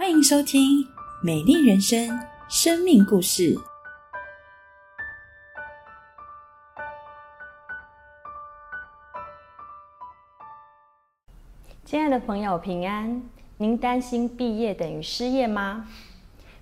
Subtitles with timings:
[0.00, 0.82] 欢迎收听
[1.22, 2.08] 《美丽人生》
[2.48, 3.54] 生命故事。
[11.84, 13.22] 亲爱的朋友，平安！
[13.58, 15.86] 您担心毕业等于失业吗？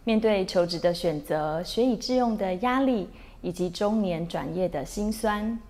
[0.03, 3.09] 面对求职的选择、学以致用的压力，
[3.41, 5.61] 以及中年转业的辛酸，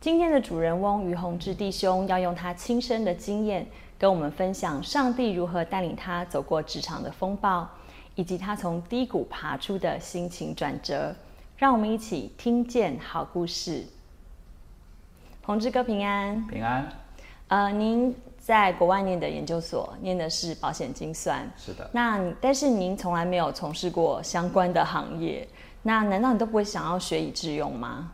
[0.00, 3.66] 今天的主人翁于洪志弟兄要用他亲身的经验，
[3.98, 7.68] 跟我们分享上帝如何带领他走过职场的风暴，
[8.14, 11.14] 以及他从低谷爬出的心情转折。
[11.56, 13.84] 让我们一起听见好故事。
[15.42, 16.88] 洪志哥平安，平安。
[17.48, 18.14] 呃，您。
[18.38, 21.46] 在国外念的研究所，念的是保险精算。
[21.54, 21.90] 是的。
[21.92, 25.46] 那但是您从来没有从事过相关的行业，
[25.82, 28.10] 那难道你都不会想要学以致用吗？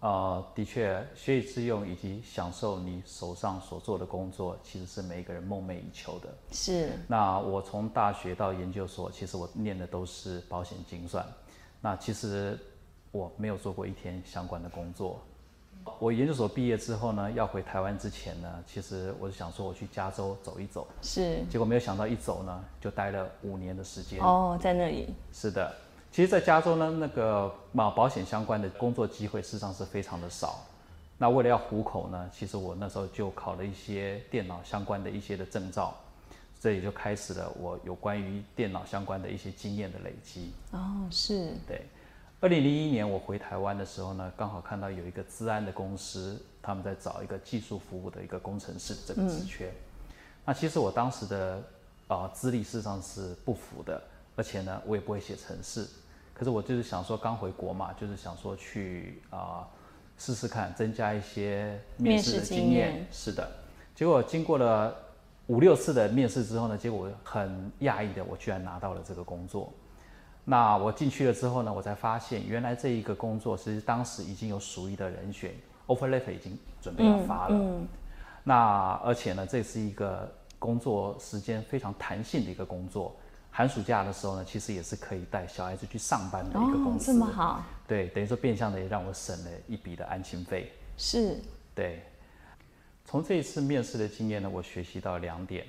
[0.00, 6.28] 呃，的确，学以致用以及享受你手上所做的工作，其实是每一个人梦寐以求的。
[6.52, 6.90] 是。
[7.08, 11.26] 那我从大学到研究所，其实我念的都是保险精算。
[11.80, 12.56] 那其实
[13.10, 15.20] 我没有做过一天相关的工作。
[15.98, 21.42] 我研究所毕业之后呢，要回台湾之前呢，其实我是想说我去加州走一走，是。
[21.50, 24.20] 结果没有想到一走呢，就待了五年的时间。
[24.20, 25.08] 哦，在那里。
[25.32, 25.74] 是的，
[26.10, 30.64] 其实，在加州呢，那个保保险相关的工作机会事实上是非常的少。
[31.16, 35.94] 那为了要糊口呢，其实我那时候就考了一些电脑相关的一些的证照，
[36.60, 40.52] 这也就开始了我有关于电脑相关的一些经验的累积。
[40.72, 41.52] 哦，是。
[41.66, 41.86] 对。
[42.40, 49.72] 二零零一年我回台湾的时候呢，刚好看到有一个资安的公司，他们在找一个技术服务的一个工程师这个职缺。
[50.44, 51.60] 那其实我当时的
[52.06, 54.00] 啊资历事实上是不符的，
[54.38, 55.84] 而且呢我也不会写程式。
[56.32, 59.66] 可是我就是想说刚回国嘛，就是想说去啊
[60.16, 63.04] 试试看，增加一些面试的经验。
[63.10, 63.50] 是的。
[63.96, 64.94] 结果经过了
[65.48, 69.72] 五六次的面试之后呢，结果很讶异的，我居然拿到了这个工作。
[70.44, 75.52] 那我进去了之后呢，我才发现原来这一个工作其实当时已经有属于的人选
[75.88, 77.56] ，offer letter 已经准备要发了。
[77.58, 77.86] 嗯。
[78.44, 83.16] 那而且呢，这是一个工作时间非常弹性的一个工作，
[83.50, 87.10] 寒暑假的时候呢，其实也是可以带小孩子去上班的一个公司。
[87.10, 87.64] 哦，这么好。
[87.86, 90.72] 对，等于说变相的也让我省了一笔的安心费。
[90.96, 91.40] 是。
[91.74, 92.02] 对。
[93.04, 95.66] 从这一次面试的经验呢，我学习到两点。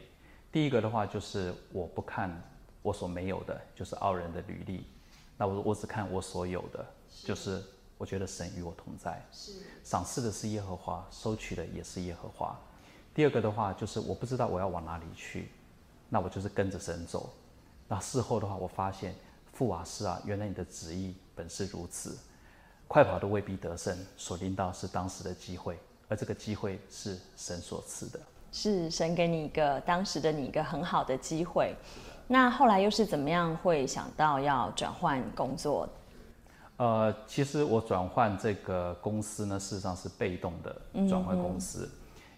[0.51, 2.41] 第一个的话就是我不看。
[2.81, 4.85] 我所没有的，就是傲人的履历。
[5.38, 6.85] 那我我只看我所有的，
[7.25, 7.61] 就是
[7.97, 9.22] 我觉得神与我同在。
[9.34, 9.51] 是，
[9.84, 12.57] 赏赐的是耶和华，收取的也是耶和华。
[13.13, 15.50] 第二个的话，就是我不知道我要往哪里去，
[16.07, 17.29] 那我就是跟着神走。
[17.90, 19.14] 那事后的话，我发现
[19.52, 22.18] 父瓦斯啊，原来你的旨意本是如此。
[22.88, 25.78] 快跑都未必得胜，所领到是当时的机会，
[26.08, 28.20] 而这个机会是神所赐的。
[28.52, 31.76] 是神给你一个当时的你一个很好的机会。
[32.28, 35.88] 那后来又是怎么样会想到要转换工作？
[36.78, 41.90] 呃，其实我转换这个公司呢，事实上是被动的转换公司，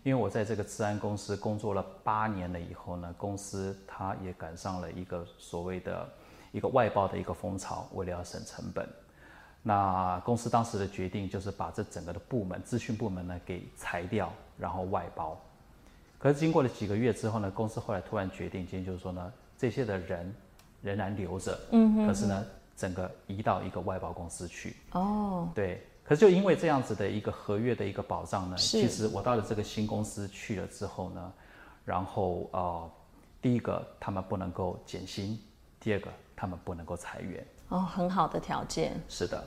[0.03, 6.09] 因为我在这个治安公司工作了八年了以后呢，公司它也赶上了一个所谓的
[6.51, 8.87] 一个外包的一个风潮，为了要省成本，
[9.61, 15.39] 那公司当时的决定就是把这整个的部门资讯部门呢给裁掉，然后外包。
[16.17, 19.31] 可是经过了几个月之后呢，公司后来突然决定，今天就是说呢。
[19.57, 20.33] 这些的人
[20.81, 22.43] 仍然留着，嗯哼，可是呢，
[22.75, 24.75] 整个移到一个外包公司去。
[24.93, 31.33] 哦，对，可是就因为这样子的一个合约的一个保障呢，其实我到了这个新公司去了之后呢，
[31.85, 32.91] 然后呃，
[33.41, 35.39] 第一个他们不能够减薪，
[35.79, 37.45] 第二个他们不能够裁员。
[37.69, 38.99] 哦，很好的条件。
[39.07, 39.43] 是的，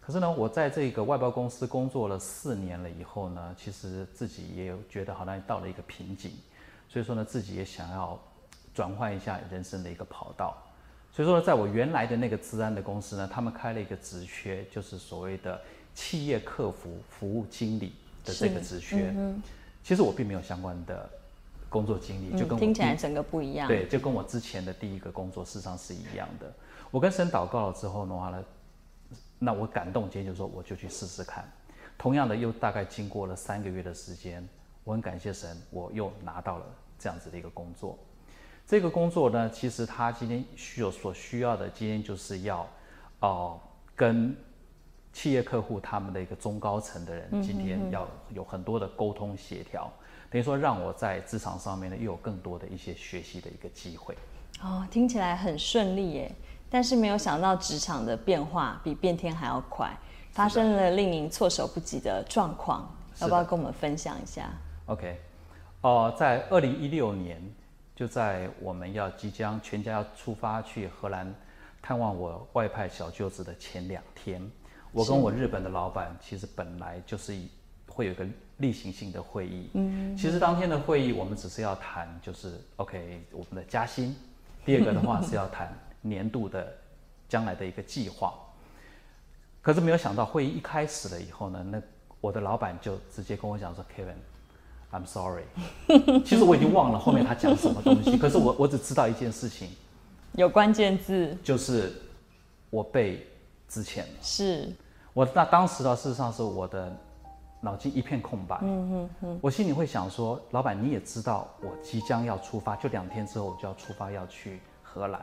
[0.00, 6.30] 可是呢，我在这个外包公司工作了四年了以后呢，其实自己也有觉得好像到了一个瓶颈，
[6.88, 8.18] 所以说呢，自己也想要。
[8.74, 10.60] 转换一下人生的一个跑道，
[11.12, 15.60] 所以说，在我原来的那个治安的公司呢，他们开了一个职缺，就是所谓的
[15.94, 17.92] 企业客服服务经理
[18.24, 19.14] 的这个职缺。
[19.82, 21.08] 其实我并没有相关的
[21.68, 23.68] 工作经历，就跟我听起来整个不一样。
[23.68, 26.52] 对，就跟我之前的第一个工作事实上是一样的。
[26.90, 28.44] 我跟神祷告了之后的话呢，
[29.38, 31.44] 那我感动，今天就说我就去试试看。
[31.98, 34.46] 同样的，又大概经过了三个月的时间，
[34.84, 36.64] 我很感谢神，我又拿到了
[36.98, 37.98] 这样子的一个工作。
[38.66, 42.66] 这个工作呢，其实他今天需有所需要的，今天就是要，
[43.20, 43.60] 哦，
[43.94, 44.34] 跟
[45.14, 49.90] 企业客户他们的一个中高层的人，今天要有很多的沟通协调，
[50.28, 54.14] 等于说让我在职场上面呢，又有更多的一些学习的一个机会。
[54.60, 56.34] 哦，听起来很顺利耶，
[56.68, 59.96] 但是没有想到职场的变化比变天还要快，
[60.32, 64.50] 发生了令您措手不及的状况，要不要跟我们分享一下
[64.86, 65.18] ？OK，
[65.80, 67.40] 哦，在二零一六年。
[67.96, 71.32] 就在我们要即将全家要出发去荷兰
[71.80, 74.42] 探望我外派小舅子的前两天，
[74.94, 77.36] 我跟我日本的老板其实本来就是
[77.88, 78.24] 会有一个
[78.58, 79.68] 例行性的会议。
[79.74, 84.14] 嗯，其实当天的会议我们只是要谈，就是 OK 我们的加薪。
[84.64, 86.72] 第二个的话是要谈 年度的
[87.28, 88.32] 将来的一个计划。
[89.60, 91.82] 可是没有想到会议一开始了以后呢，那
[92.20, 95.44] 我的老板就直接跟我讲说：“Kevin，I'm sorry。
[96.24, 99.70] ”其实我已经忘了后面他讲什么东西，可是我我只知道一件事情，
[100.34, 101.92] 有关键字，就是
[102.70, 103.26] 我被
[103.68, 104.12] 之前了。
[104.22, 104.70] 是
[105.14, 106.94] 我那当时呢，事实上是我的
[107.60, 108.58] 脑筋一片空白。
[108.62, 115.22] 嗯嗯嗯，我心里会想说：“老板，你也知道我即将要出发，就两天之后我就要出发要去荷兰，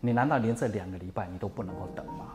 [0.00, 2.26] 你难道连这两个礼拜你都不能够等吗？”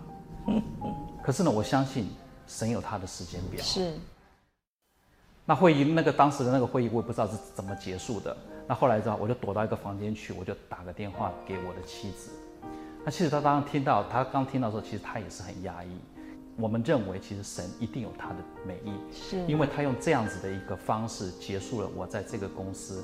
[1.24, 2.10] 可是呢，我相信
[2.46, 3.62] 神有他的时间表。
[3.64, 3.94] 是。
[5.46, 8.36] 那会议那个当时的那个会议，我也不知道是怎么结束的。
[8.68, 12.32] 那后来知道，我就躲到一个房间去，我就打个电话给我的妻子。
[13.04, 15.90] 那妻子她刚刚听到，她刚听到的时候，其实她也是很压抑。
[16.62, 18.36] 我们认为，其实神一定有他的
[18.66, 23.04] 美意，是因为他用这样子的一个方式结束了我在这个公司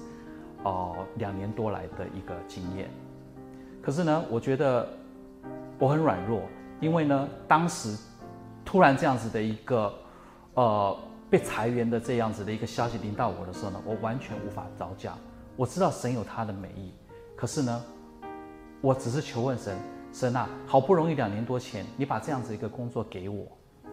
[0.63, 2.89] 哦两年多来的一个经验。
[3.81, 4.87] 可是呢，我觉得
[5.79, 6.41] 我很软弱。
[6.79, 7.97] 因为呢，当时
[8.63, 9.91] 突然这样子的一个
[10.53, 10.95] 呃
[11.27, 15.15] 被裁员的这样子的一个消息临到我的时候呢，我完全无法招架。
[15.55, 16.93] 我知道神有他的美意，
[17.35, 17.83] 可是呢，
[18.79, 19.75] 我只是求问神，
[20.13, 23.45] 神啊，好不容易两年多前你把这样子一个工作给我，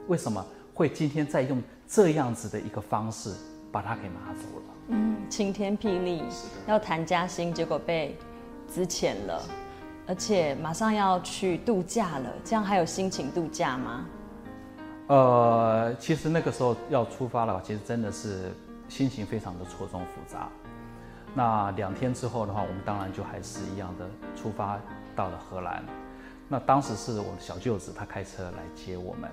[0.08, 3.34] 为什么会今天再用这样子的一个方式
[3.70, 4.74] 把它给拿走了？
[4.88, 6.22] 嗯，晴天霹雳，
[6.66, 8.16] 要谈加薪，结果被
[8.66, 9.42] 资遣了。
[10.06, 14.06] 而且马上要去度假了，这样还有心情度假吗？
[15.06, 18.52] 呃，其实那个时候要出发了，其实真的是
[18.88, 20.48] 心情非常的错综复杂。
[21.34, 24.06] 那两天之后的话，我们当然就还是一样的
[24.36, 24.78] 出发
[25.16, 25.82] 到了荷兰。
[26.48, 29.30] 那当时是我的小舅子他开车来接我们。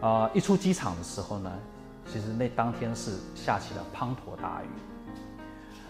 [0.00, 1.52] 啊，一出机场的时候呢，
[2.06, 4.66] 其实那当天是下起了滂沱大雨。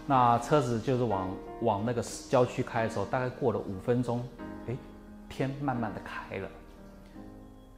[0.07, 1.29] 那车子就是往
[1.63, 4.27] 往那个郊区开的时候，大概过了五分钟，
[4.67, 4.77] 哎，
[5.29, 6.49] 天慢慢的开了。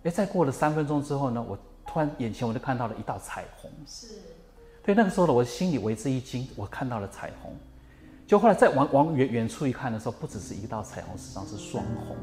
[0.05, 3.71] 哎，再过了三分钟之后呢，我突然眼前我就看到了一道彩虹。
[3.87, 4.15] 是。
[4.83, 7.55] 对，那个时候呢，我心里为之一惊，我看到了彩虹。
[8.31, 12.17] 就后来再往往远远处一看的时候，不只是一道彩虹，实际上是双红。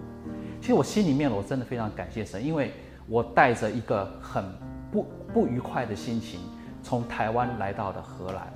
[0.62, 2.72] 其实我心里面我真的非常感谢神，因为
[3.10, 4.46] 我带着一个很
[4.90, 6.40] 不不愉快的心情，
[6.82, 8.48] 从台湾来到了荷兰。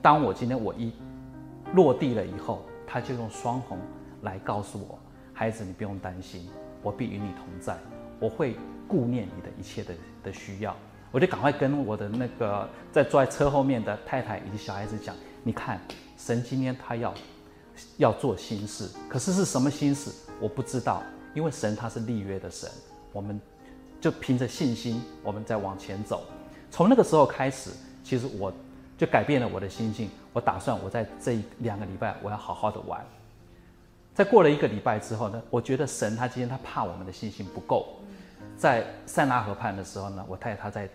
[0.00, 0.90] 当我今天我一
[1.74, 3.76] 落地了以后，他就用双红
[4.22, 4.98] 来告诉我
[5.34, 6.48] ：“孩子，你不用担心，
[6.82, 7.76] 我必与你同在，
[8.18, 8.56] 我会
[8.88, 9.92] 顾念你的一切的
[10.24, 10.74] 的需要。”
[11.12, 15.14] 我就赶快跟我的那个在坐在车后面的太太以及小孩子讲
[15.44, 15.78] ：“你看，
[16.16, 17.14] 神今天他要
[17.98, 20.10] 要做心事，可是是什么心事，
[20.40, 21.02] 我不知道，
[21.34, 22.70] 因为神他是立约的神，
[23.12, 23.40] 我们
[24.00, 26.24] 就凭着信心，我们再往前走。
[26.70, 27.70] 从那个时候开始，
[28.04, 28.52] 其实我。”
[28.98, 30.08] 就改变了我的心境。
[30.32, 33.04] 我打算我在这两个礼拜，我要好好的玩。
[34.14, 37.98] 在过了一个礼拜之后呢，我觉得神他今天他怕我们的信心不够。
[38.56, 40.88] 在塞纳河畔的时候呢，我太太她在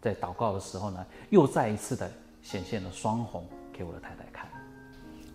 [0.00, 2.08] 在祷告的时候呢，又再一次的
[2.40, 3.44] 显现了双红
[3.76, 4.48] 给我的太太看。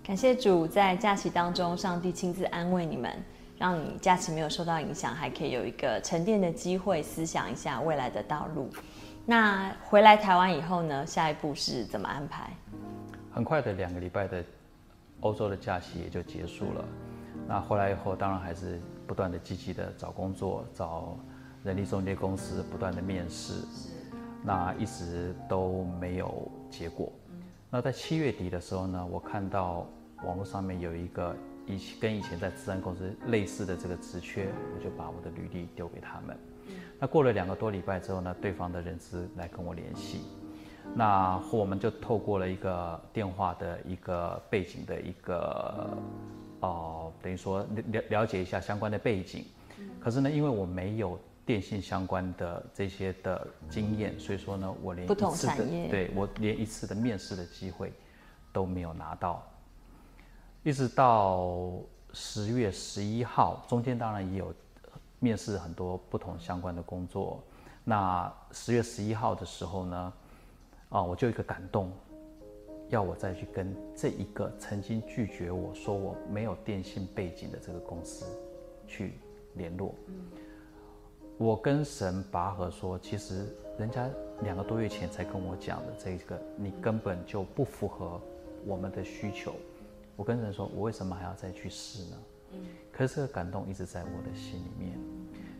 [0.01, 3.11] 感谢主，在假期当中，上帝亲自安慰你们，
[3.57, 8.69] 让你假期没有受到影响，还可以有一个沉淀的机会，思想一下未来的道路。
[9.25, 11.05] 那回来台湾以后呢？
[11.05, 12.49] 下一步是怎么安排？
[13.31, 14.43] 很快的两个礼拜的
[15.19, 16.85] 欧洲的假期也就结束了。
[17.47, 21.15] 那回来以后，当然还是不断的积极的找工作，找
[21.63, 23.53] 人力中介公司，不断的面试。
[24.43, 27.11] 那一直都没有结果。
[27.71, 29.85] 那在七月底的时候呢，我看到
[30.23, 31.35] 网络上面有一个
[31.67, 36.35] 以跟以前在资安公司类似的这个职缺，我就把我的履历丢给他们。
[36.99, 40.21] 那过了两个多礼拜之后呢，对方的人资来跟我联系，
[40.95, 45.95] 那我们就透过了一个电话的一个背景的一个，
[46.61, 49.45] 哦，等于说了了解一下相关的背景。
[49.99, 51.19] 可是呢，因为我没有
[51.49, 57.91] 电信相关的这些的经验，所以说呢，我连不同产业，对我连一次的面试的机会
[58.53, 59.43] 都没有拿到。
[60.61, 61.71] 一直到
[62.13, 64.53] 十月十一号，中间当然也有。
[65.21, 67.43] 面试很多不同相关的工作，
[67.83, 70.13] 那十月十一号的时候呢，
[70.87, 71.91] 啊，我就一个感动，
[72.87, 78.25] 要我再去跟这一个曾经拒绝我说我没有电信背景的这个公司
[78.87, 79.15] 去
[79.55, 79.93] 联络。
[81.39, 84.09] 我跟神拔河说，其实人家
[84.41, 88.19] 两个多月前才跟我讲的这个，你根本就不符合
[88.65, 89.53] 我们的需求，
[90.17, 92.17] 我跟神说，我为什么还要再去试呢？
[92.91, 94.99] 可是这个感动一直在我的心里面，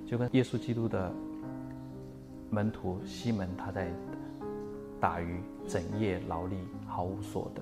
[0.05, 1.09] 就跟耶稣基督的
[2.49, 3.89] 门徒西门他在
[4.99, 6.57] 打鱼，整夜劳力
[6.87, 7.61] 毫无所得，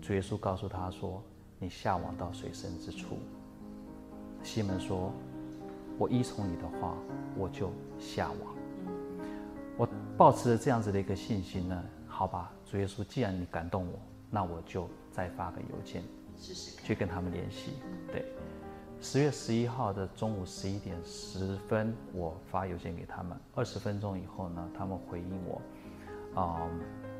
[0.00, 1.22] 主耶稣告诉他说
[1.60, 3.18] ：“你下网到水深之处。”
[4.42, 5.12] 西门说
[5.98, 6.96] ：“我依从你的话，
[7.36, 8.54] 我就下网。”
[9.76, 13.98] 我保持着这样子的一个信心呢，好吧，主耶稣，既然你感动我，
[14.30, 16.02] 那我就再发个邮件，
[16.36, 17.72] 试试去跟他们联系。
[18.12, 18.24] 对，
[19.00, 25.60] 十月十一号的中午十一点十分，我发邮件给他们，二十分钟以后呢，他们回应我，
[26.40, 26.68] 啊，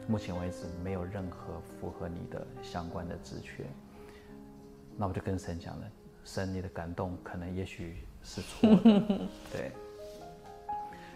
[0.06, 3.64] 目前为止没有任何符合你的相关的职缺。
[4.96, 5.90] 那我就跟神讲了，
[6.24, 8.80] 神，你的感动可能也许是错的，
[9.52, 9.70] 对。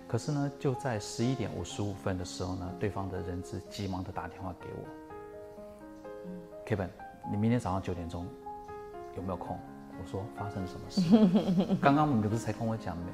[0.07, 4.85] 可是呢，就在十一点五十五分的时候呢，对方的人质急忙的打电话给我
[6.65, 6.89] ，Kevin，
[7.31, 8.27] 你明天早上九点钟
[9.17, 9.59] 有没有空？
[10.01, 11.75] 我说发生了什么事？
[11.83, 13.05] 刚刚你不是才跟我讲没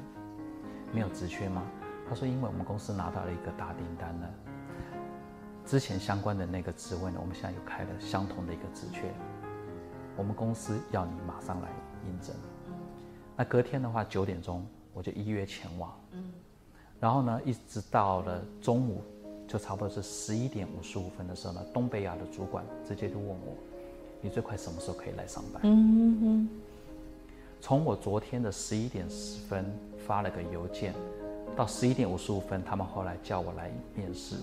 [0.93, 1.63] 没有职缺吗？
[2.07, 4.27] 他说因为我们公司拿到了一个大订单呢，
[5.65, 9.11] 之前相关的那个职位呢，我们现在又开了相同的一个职缺，
[10.15, 11.69] 我们公司要你马上来
[12.07, 12.35] 应征。
[13.35, 15.93] 那隔天的话九点钟我就依约前往。
[16.99, 19.01] 然后呢，一直到了中午，
[19.47, 23.53] 就差不多是十一点五十五分的时候呢，东北亚的主管直接就问我
[24.21, 26.49] ：“你最快什么时候可以来上班？”嗯哼。
[27.61, 29.65] 从我昨天的十一点十分
[30.07, 30.93] 发了个邮件，
[31.55, 34.35] 到十一点五十五分，他们后来叫我来面试，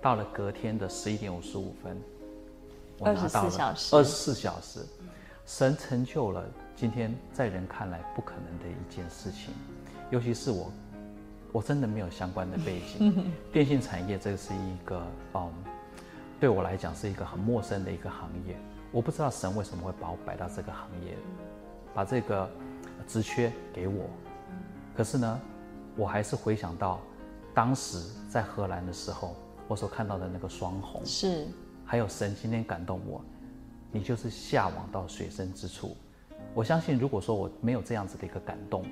[0.00, 1.96] 到了隔天的十一点五十五分，
[2.98, 3.50] 我拿到了
[3.92, 4.80] 二十四小时，
[5.44, 6.44] 神成就了
[6.76, 9.52] 今天在人看来不可能的一件事情，
[10.10, 10.70] 尤其是我。
[11.52, 15.52] 我真的没有相关的背景， 电信产业这是一个嗯，
[16.40, 18.56] 对我来讲是一个很陌生的一个行业。
[18.90, 21.14] 我不知道神为什么会把我摆到这个行业，
[21.92, 22.48] 把这个
[23.06, 24.08] 职缺给我。
[24.96, 25.40] 可是呢，
[25.94, 27.00] 我还是回想到
[27.52, 27.98] 当时
[28.30, 29.36] 在荷兰的时候，
[29.68, 31.46] 我所看到的那个双红，是
[31.84, 33.22] 还有神今天感动我，
[33.92, 35.96] 你就是下网到水深之处。
[36.54, 38.84] 我相信，如果说我没有这样子的一个感动。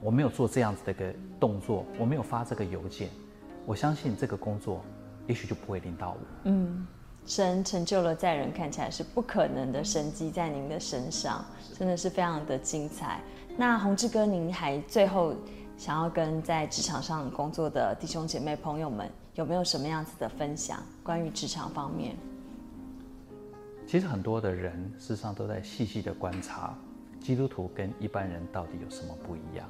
[0.00, 3.08] 我没有做这样子的一个动作，我没有发这个邮件，
[3.66, 4.80] 我相信这个工作
[5.26, 6.18] 也许就不会领到我。
[6.44, 6.86] 嗯，
[7.26, 11.44] 神成就了在人看起来是不可能的神迹在您的身上，
[11.76, 13.20] 真的是非常的精彩。
[13.56, 15.34] 那宏志哥，您还最后
[15.76, 20.80] 想要跟在职场上工作的弟兄姐妹朋友们有没有什么样子的分享？
[21.02, 22.14] 关于职场方面，
[23.88, 26.76] 其实很多的人事实上都在细细的观察
[27.22, 29.66] 基督徒跟一般人到底有什么不一样。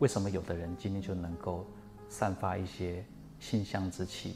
[0.00, 1.64] 为什么有的人今天就能够
[2.08, 3.04] 散发一些
[3.38, 4.34] 馨香之气？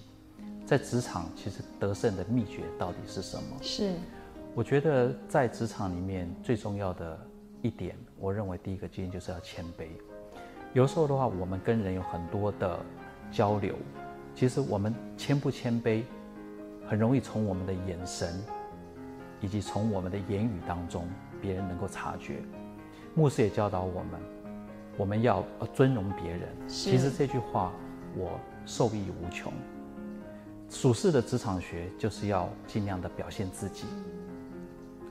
[0.65, 3.57] 在职场，其实得胜的秘诀到底是什么？
[3.61, 3.97] 是，
[4.55, 7.19] 我觉得在职场里面最重要的
[7.63, 9.89] 一点，我认为第一个经验就是要谦卑。
[10.73, 12.79] 有时候的话，我们跟人有很多的
[13.33, 13.75] 交流，
[14.37, 16.05] 其实我们谦不谦卑，
[16.89, 18.41] 很容易从我们的眼神
[19.41, 21.09] 以及从我们的言语当中，
[21.41, 22.43] 别人能够察觉。
[23.15, 24.21] 牧师也教导我们。
[24.97, 27.73] 我们要呃尊荣别人，其实这句话
[28.15, 29.51] 我受益无穷。
[30.69, 33.87] 属世的职场学就是要尽量的表现自己，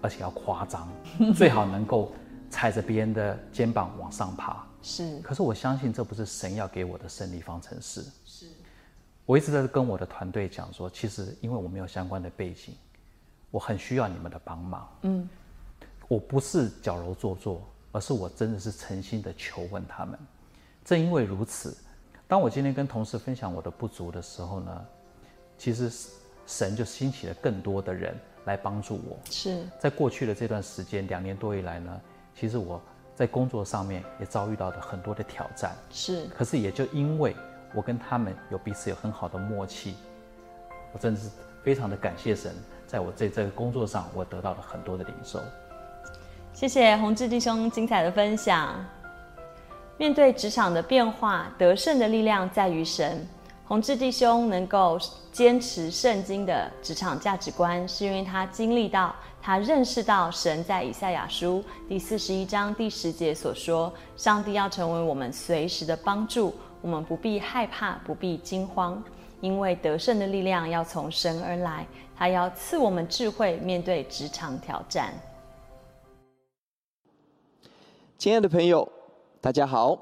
[0.01, 0.87] 而且要夸张，
[1.33, 2.11] 最好能够
[2.51, 4.63] 踩着别人的肩膀往上爬。
[4.81, 8.05] 是，可是我相信这不是神要给我的胜利方程式。
[8.23, 8.45] 是，
[9.25, 12.75] 我一直在跟我的团队讲说，其实因为我没有相关的背景，
[13.51, 14.89] 我很需要你们的帮忙。
[15.01, 15.29] 嗯，
[16.07, 17.61] 我不是矫揉做作。
[17.91, 20.17] 而是我真的是诚心的求问他们。
[20.85, 21.75] 正因为如此，
[22.27, 24.85] 当我今天跟同事分享我的不足的时候呢，
[25.57, 25.91] 其实
[26.45, 28.15] 神就兴起了更多的人
[28.45, 29.17] 来帮助我。
[29.31, 32.01] 是在过去的这段时间两年多以来呢，
[32.35, 32.79] 其实我
[33.15, 35.75] 在工作上面也遭遇到了很多的挑战。
[35.89, 37.35] 是，可是也就因为
[37.73, 39.95] 我跟他们有彼此有很好的默契，
[40.93, 41.27] 我真的是
[41.63, 42.53] 非常的感谢神，
[42.89, 45.39] 在我这这个工作上，我得到了很多的领受。
[46.53, 48.83] 谢谢宏志弟兄精彩的分享。
[49.95, 53.27] 面对职场的变化，得胜的力量在于神。
[53.67, 54.97] 宏志弟兄能够
[55.31, 69.03] 坚持圣经的职场价值观，是因为他经历到，他认识到神在以赛亚书第四十一章第十节所说：“上帝要成为我们随时的帮助，我们不必害怕，不必惊慌，
[69.41, 75.13] 因为得胜的力量要从神而来，他要赐我们智慧，面对职场挑战。”
[78.17, 78.87] 亲爱的朋友，
[79.39, 79.97] 大家好！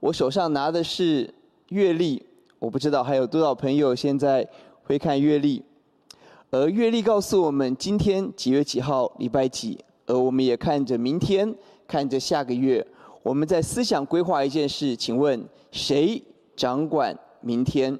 [0.00, 1.32] 我手上拿的是
[1.68, 2.24] 月历，
[2.58, 4.46] 我不知道还有多少朋友现在
[4.82, 5.64] 会看月历。
[6.50, 9.78] 而月历告诉我们今天几月几号，礼拜几。
[10.06, 11.54] 而我们也看着明天，
[11.86, 12.84] 看着下个月，
[13.22, 14.94] 我们在思想规划一件事。
[14.94, 16.22] 请问谁
[16.54, 17.98] 掌管明天？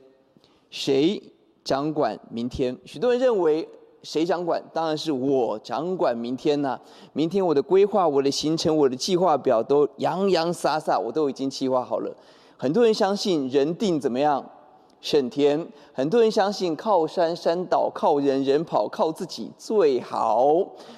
[0.75, 1.23] 谁
[1.63, 2.77] 掌管明天？
[2.85, 3.67] 许多人认为
[4.03, 4.61] 谁掌管？
[4.73, 6.77] 当然是我掌管明天呐！
[7.13, 12.13] 明天我的规划、我的行程、我的计划表都洋洋洒洒，我都已经计划好了。
[12.57, 14.45] 很多人相信人定怎么样？
[15.01, 20.57] 胜天，很多人相信靠山山倒，靠人人跑，靠自己最好。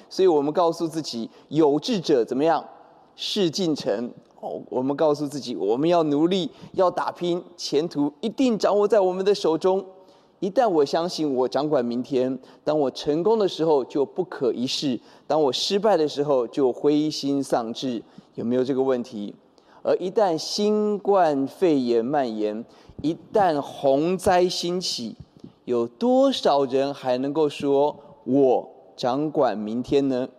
[0.09, 2.65] 所以我们告诉自己，有志者怎么样？
[3.15, 4.11] 事竟成。
[4.39, 9.83] 哦，我们告诉自己，我们要努力，要打拼，前途一定掌握在我们的手中。
[10.39, 18.03] 一旦我相信我掌管明天，当我成功的时候就不可一世，当我失败的时候就灰心丧志。
[18.35, 19.33] 有没有这个问题？
[19.81, 22.63] 而一旦新冠肺炎蔓延，
[23.01, 25.15] 一旦洪灾兴起，
[25.65, 30.29] 有多少人还能够说我掌管明天呢？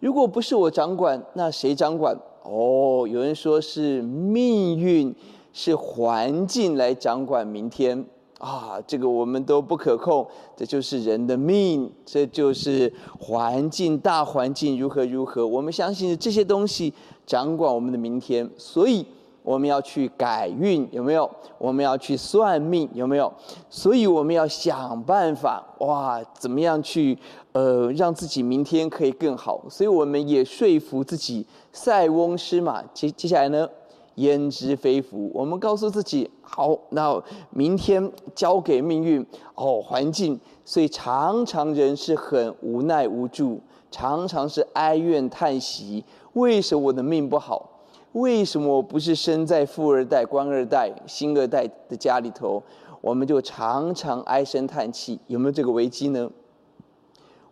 [0.00, 2.18] 如果不是我掌管，那谁掌管？
[2.44, 5.14] 哦，有人说是命运，
[5.52, 8.04] 是环境来掌管明天
[8.38, 8.78] 啊！
[8.86, 15.46] 这个我们都不可控，这就是人的命，这就是环境大环境如何如何。
[15.46, 16.92] 我们相信这些东西
[17.26, 19.04] 掌管我们的明天，所以。
[19.44, 21.30] 我们要去改运，有没有？
[21.58, 23.30] 我们要去算命，有没有？
[23.68, 27.16] 所以我们要想办法，哇，怎么样去，
[27.52, 29.62] 呃，让自己明天可以更好？
[29.68, 32.82] 所以我们也说服自己，塞翁失马。
[32.94, 33.68] 接接下来呢，
[34.14, 35.30] 焉知非福？
[35.34, 39.24] 我们告诉自己，好，那明天交给命运，
[39.56, 40.40] 哦，环境。
[40.64, 43.60] 所以常常人是很无奈无助，
[43.90, 47.68] 常常是哀怨叹息，为什么我的命不好？
[48.14, 52.62] 为什么我不是生在富二代、官二代、星二代的家里头？
[53.00, 56.30] 我们就常常唉声叹气，有没有这个危机呢？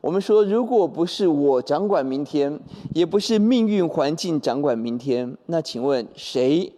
[0.01, 2.61] 我们说，如果不是我掌管明天，
[2.95, 6.73] 也不是命运环境掌管明天，那请问谁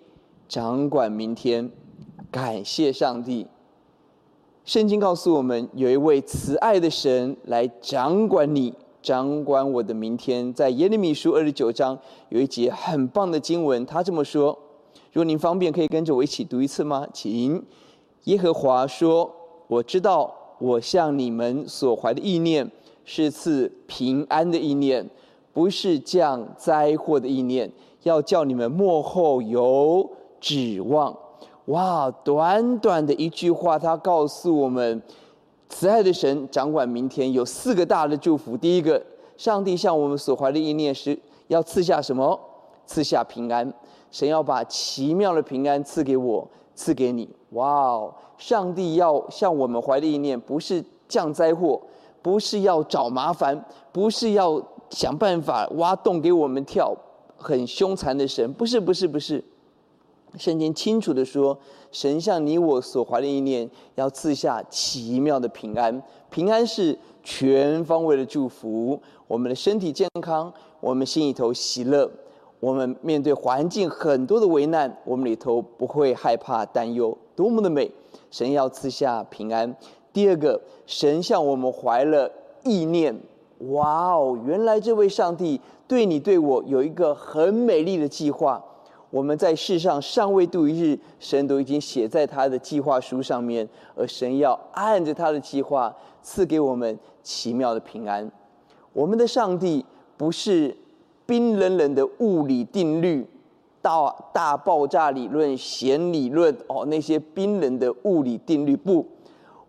[0.49, 1.71] 掌管明天？
[2.31, 3.47] 感谢上帝，
[4.65, 8.75] 圣经告诉我们，有一位慈爱的神来掌管你。
[9.05, 11.99] 掌管我的明天，在耶利米书二十九章
[12.31, 14.59] 有一节很棒的经文，他这么说：
[15.13, 17.07] 如果您方便，可以跟着我一起读一次吗？
[17.13, 17.63] 请。
[18.25, 19.31] 耶和华说
[19.69, 22.71] ：“我知道，我向你们所怀的意念
[23.05, 25.07] 是赐平安的意念，
[25.53, 27.71] 不是降灾祸的意念，
[28.05, 30.09] 要叫你们幕后有
[30.41, 31.15] 指望。”
[31.67, 35.03] 哇，短短的一句话，他告诉我们。
[35.77, 38.57] 慈爱的神掌管明天，有四个大的祝福。
[38.57, 39.03] 第一个，
[39.37, 42.39] 上帝向我们所怀的意念是要赐下什么？
[42.87, 43.75] 赐下平安。
[44.13, 47.29] 神要把奇妙的平安赐给我，赐给你。
[47.51, 48.15] 哇哦！
[48.39, 51.83] 上帝要向我们怀的意念，不是降灾祸，
[52.23, 53.61] 不是要找麻烦，
[53.91, 56.97] 不是要想办法挖洞给我们跳，
[57.37, 58.53] 很凶残的神。
[58.53, 59.43] 不是，不是，不是。
[60.37, 61.57] 圣经清楚的说，
[61.93, 66.03] 神向你我所怀的意念，要赐下奇妙的平安。
[66.31, 72.11] 平安是全方位的祝福，我们的身体健康，我们心里头喜乐，
[72.59, 77.91] 我们面对环境很多的危难，我们里头不会害怕担忧，多么的美！
[78.31, 79.77] 神要赐下平安。
[80.13, 82.31] 第二个，神向我们怀了
[82.65, 83.17] 意念，
[83.71, 88.61] 哇哦，原来这位上帝对你对我有一个很美丽的计划。
[89.15, 98.29] 我们在世上尚未度一日，神都已经写在他的计划书上面，而神要按着他的计划赐给我们奇妙的平安。
[98.93, 100.77] 我们的上帝不是
[101.25, 103.25] 冰冷冷的物理定律、
[103.81, 109.07] 大大爆炸理论、弦理论哦，那些冰冷的物理定律不，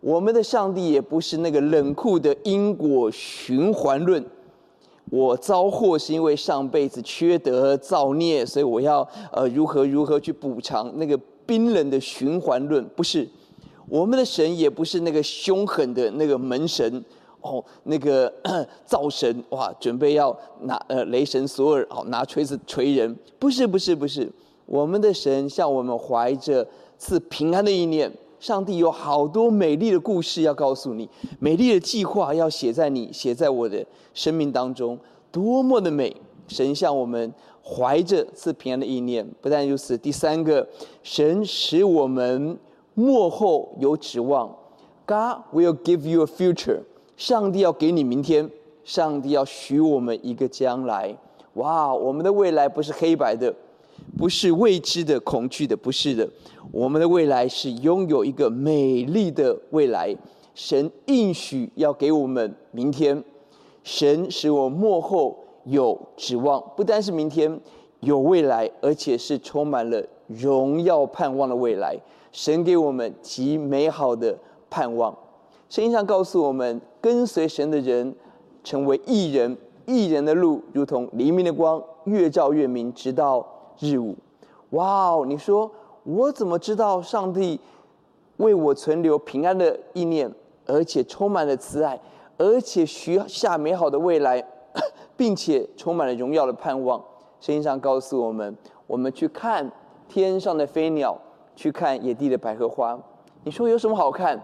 [0.00, 4.24] 我们的上帝也不是那个冷酷的因果循环论。
[5.10, 12.84] 我遭祸是因为上辈子缺德造孽，所以我要呃如何如何去补偿那个冰冷的循环论？
[12.96, 13.28] 不是，
[13.88, 17.04] 我们的神也不是那个凶狠的那个门神
[17.40, 18.32] 哦，那个
[18.84, 23.16] 造神哇，准备要拿呃雷神索尔哦拿锤子锤人？
[23.38, 24.28] 不是不是不是，
[24.66, 26.66] 我们的神向我们怀着
[26.98, 28.12] 赐平安的意念。
[28.46, 34.96] 上帝有好多美丽的故事要告诉你，美丽的计划要写在你写在我的生命当中，
[35.32, 36.14] 多么的美！
[36.46, 40.64] 神向我们怀着赐平安的意念，不但如此，第三个，
[41.02, 42.56] 神使我们
[42.94, 44.48] 幕后有指望。
[45.06, 46.82] God will give you a future。
[47.16, 48.48] 上帝要给你明天，
[48.84, 51.12] 上帝要许我们一个将来。
[51.54, 53.52] 哇，我们的未来不是黑白的。
[54.16, 56.28] 不是未知的、恐惧的，不是的。
[56.72, 60.14] 我们的未来是拥有一个美丽的未来，
[60.54, 63.22] 神应许要给我们明天，
[63.84, 67.60] 神使我幕后有指望，不单是明天
[68.00, 71.96] 有未来，而且是充满了荣耀盼望的未来。
[72.32, 74.36] 神给我们极美好的
[74.68, 75.16] 盼望。
[75.68, 78.14] 圣经上告诉我们，跟随神的人
[78.64, 83.46] 成为义人，义人的路如同黎明的光，越照越明，直到
[83.78, 84.16] 日午。
[84.70, 85.24] 哇哦！
[85.26, 85.70] 你说
[86.02, 87.60] 我怎么知道上帝
[88.38, 90.32] 为我存留平安的意念，
[90.66, 91.98] 而且充满了慈爱，
[92.36, 94.44] 而且许下美好的未来，
[95.16, 96.98] 并且充满了荣耀的盼望？
[97.40, 99.70] 圣经上告诉我们，我们去看
[100.08, 101.16] 天上的飞鸟，
[101.54, 102.98] 去看野地的百合花。
[103.44, 104.36] 你说有什么好看？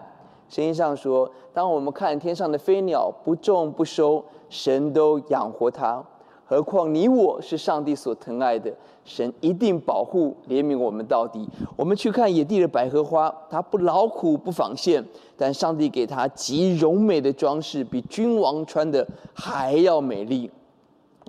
[0.48, 6.04] 圣经上说，当我们看天上的飞鸟不种不收，神都养活它，
[6.44, 8.70] 何况你我是上帝所疼爱的，
[9.04, 11.48] 神一定保护怜悯我们到底。
[11.76, 15.02] 我们去看野地的百合花，它不劳苦不纺线，
[15.36, 20.50] 但上帝给它极柔美的装饰，比君王穿的还要美丽。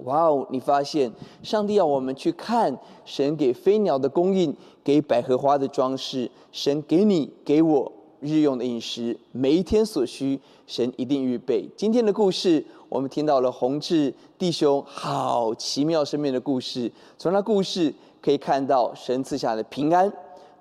[0.03, 0.45] 哇哦！
[0.49, 1.09] 你发现
[1.41, 7.91] 上帝要我们去看神给飞鸟的供应，给百合花的装饰，神给你给我。
[8.19, 11.67] 日用的饮食，每一天所需，神一定预备。
[11.75, 16.91] 今天的故事，我们听到了宏志弟兄好奇妙生命的故事。
[17.17, 20.13] 从那故事可以看到，神赐下的平安，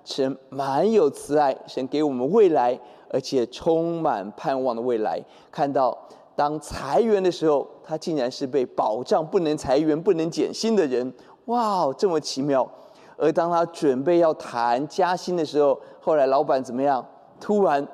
[0.03, 2.75] 神满有慈爱，神给我们未来，
[3.11, 5.23] 而且充满盼望的未来。
[5.51, 5.95] 看到
[6.35, 11.13] 当裁员的时候，他竟然是被保障，不能裁员，不能减薪的人。
[11.45, 12.67] 哇，这么奇妙！
[13.15, 17.05] 而当他准备要谈加薪的时候，后来老板怎么样？
[17.39, 17.87] 突然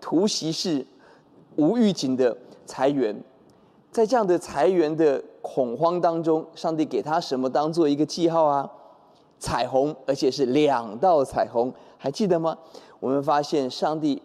[0.00, 0.84] 突袭式
[1.54, 3.16] 无预警的裁员，
[3.94, 8.68] 在这样的裁员的恐慌当中，上帝给他什么当做一个记号啊？
[9.38, 12.58] 彩虹，而且是两道彩虹，还记得吗？
[12.98, 14.20] 我们发现上帝。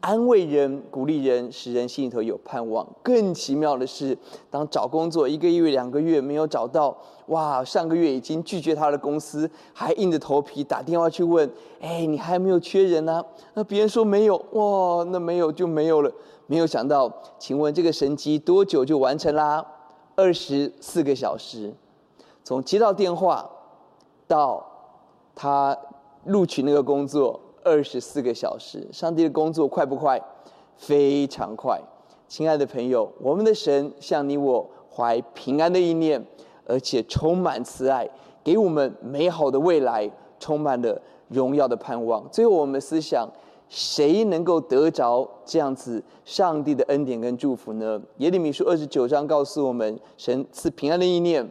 [0.00, 2.86] 安慰人、鼓励人，使人心里头有盼望。
[3.02, 4.18] 更奇妙的是，
[4.50, 6.94] 当找工作一个月、两个月没有找到，
[7.28, 7.64] 哇！
[7.64, 11.50] 上个月已经拒绝他的公司，还硬着头皮打电话去问
[11.80, 13.24] ：“哎，你还没有缺人呢？”
[13.54, 16.12] 那别人说没有，哇，那没有就没有了。
[16.46, 19.66] 没有想到，请问这个神机多久就完成啦？
[20.16, 21.72] 二十四个小时，
[22.42, 23.50] 从接到电话
[24.28, 24.64] 到
[25.34, 25.76] 他
[26.24, 27.40] 录取那个工作。
[27.66, 30.20] 二十四个小时，上帝的工作快不快？
[30.76, 31.80] 非常快。
[32.28, 36.22] 亲爱的朋友，我们的神向你我怀平安的意念，
[36.66, 38.06] 而且充满慈爱，
[38.42, 42.22] 给我们美好的未来，充满了荣耀的盼望。
[42.30, 43.26] 最后，我们思想，
[43.68, 48.00] 谁能够得着这样子上帝的恩典跟祝福呢？
[48.18, 51.48] 耶利米书二十九章告诉我们，神赐平安的意念，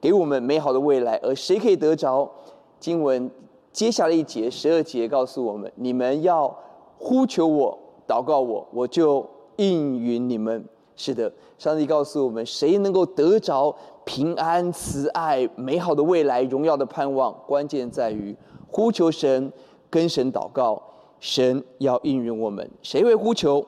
[0.00, 2.30] 给我们美好的未来，而谁可以得着？
[2.78, 3.30] 经文。
[3.72, 6.56] 接下来一节十二节告诉我们：你们要
[6.96, 10.64] 呼求我，祷告我，我就应允你们。
[10.94, 17.34] 是的，上帝告诉我们，谁能够得着平安、慈爱、美好的未来、荣耀的盼望？
[17.48, 18.36] 关键在于
[18.70, 19.52] 呼求神，
[19.90, 20.80] 跟神祷告，
[21.24, 22.70] 神要应允我们。
[22.82, 23.66] 谁会呼求？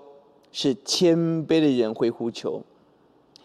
[0.53, 1.17] 是谦
[1.47, 2.63] 卑的人会呼求。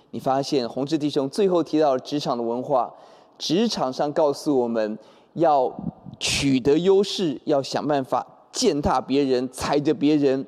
[0.10, 2.94] 你发现红志弟兄最后提到了职场的文化，
[3.38, 5.00] 职场上告诉我们
[5.36, 5.74] 要。
[6.20, 10.46] 取得优势，要想办法践踏别人，踩着别人，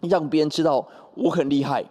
[0.00, 1.82] 让别人知道我很厉害。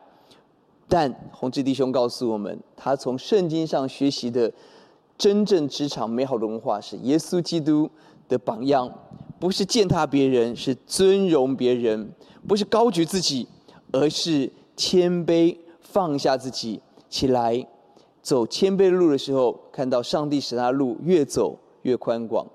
[0.88, 4.54] 但宏志弟兄告诉我们，他从圣经上学习的
[5.18, 7.90] 真正职场美好的文化是耶稣基督
[8.30, 8.88] 的榜样，
[9.40, 12.08] 不是践踏别人，是尊荣别人；
[12.48, 13.48] 不是高举自己，
[13.92, 17.68] 而是谦卑放下自己，起来
[18.22, 22.46] 走谦卑的路的时候，看到上帝使他路越走越宽广。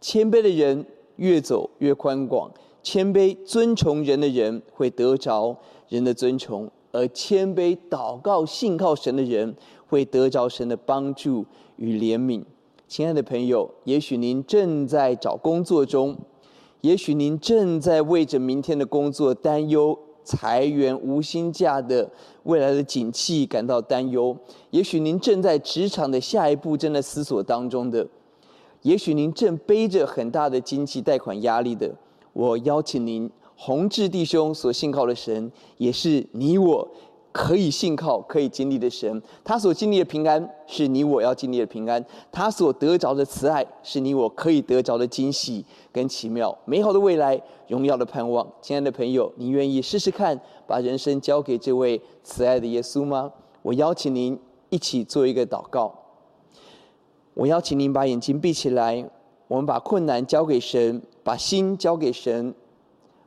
[0.00, 0.84] 谦卑的人
[1.16, 2.50] 越走越宽广，
[2.82, 5.56] 谦卑尊崇人的人会得着
[5.88, 11.44] 人的尊崇，而谦卑祷告信靠神的人会得着神的帮助
[11.76, 12.44] 与怜悯。
[12.88, 16.16] 亲爱的朋友，也许您正在找工作中，
[16.82, 22.08] 也许您正在为着明天的工作担忧，裁员、无薪假的
[22.44, 24.36] 未来的景气感到担忧，
[24.70, 28.06] 也许您正在职场的下一步正在思索当中的。
[28.82, 31.92] 也许您正背着很大的经济贷款压力的，
[32.32, 36.88] 我邀请您，宏志弟兄所信靠的神，也是你我
[37.36, 39.22] 可以信靠、可以经历的神。
[39.44, 48.50] 他所经历的平安，是你我要经历的平安；他所得着的慈爱，是你我可以得着的惊喜跟奇妙、美好的未来、荣耀的盼望。
[48.62, 53.30] 亲爱的朋友，你愿意试试看，把人生交给这位慈爱的耶稣吗？
[53.60, 55.94] 我邀请您一起做一个祷告。
[57.34, 59.06] 我邀请您把眼睛闭起来，
[59.46, 62.54] 我们把困难交给神，把心交给神，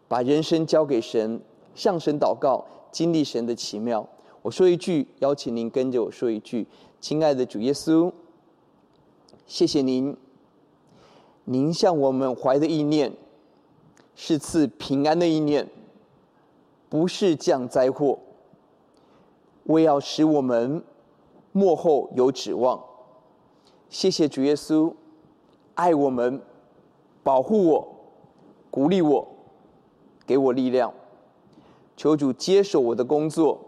[0.08, 1.40] 把人生交给神，
[1.76, 4.08] 向神祷告，经历神的奇妙。
[4.42, 6.66] 我说一句，邀请您跟着我说一句：
[7.02, 8.12] 亲爱的主耶稣，
[9.46, 10.16] 谢谢您，
[11.44, 13.12] 您向我们怀的意念
[14.16, 15.68] 是赐平安的意念，
[16.88, 18.18] 不是降灾祸。
[19.66, 20.82] 为要使我们
[21.52, 22.82] 幕后有指望。
[23.90, 24.94] 谢谢主耶稣，
[25.76, 26.42] 爱我们，
[27.24, 27.88] 保护我，
[28.72, 29.28] 鼓励我，
[30.26, 30.94] 给我力量。
[32.00, 33.60] 求主接手我的工作，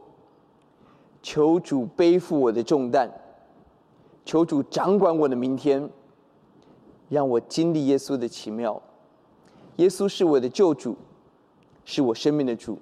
[1.21, 3.11] 求主背负我的重担，
[4.23, 5.89] 求主掌管我的明天，
[7.09, 8.81] 让我经历耶稣的奇妙。
[9.75, 10.95] 耶稣是我的救主，
[11.83, 12.79] 是我生命的主，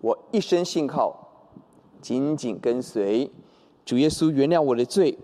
[0.00, 1.18] 我一生信靠。
[2.00, 3.28] 紧紧跟随
[3.84, 5.18] 主耶稣，原谅我的罪，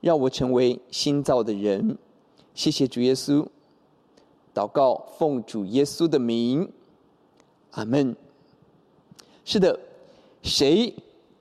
[0.00, 1.98] 让我成为新造的人。
[2.54, 3.44] 谢谢主耶稣，
[4.54, 6.70] 祷告奉主耶稣的名，
[7.72, 8.14] 阿门。
[9.52, 9.76] 是的，
[10.42, 10.94] 谁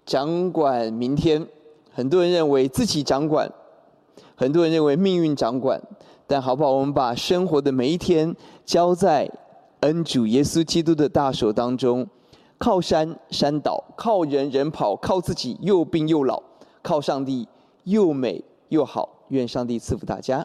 [0.03, 1.47] 掌管明天？
[1.91, 3.47] 很多人认为自己掌管，
[4.35, 5.79] 很多人认为命运掌管。
[6.25, 6.71] 但好不好？
[6.71, 9.29] 我们把生活的每一天交在
[9.81, 12.07] 恩主耶稣基督的大手当中。
[12.57, 16.41] 靠山山倒，靠人人跑，靠自己又病又老，
[16.81, 17.47] 靠上帝
[17.83, 19.07] 又美又好。
[19.27, 20.43] 愿上帝赐福大家。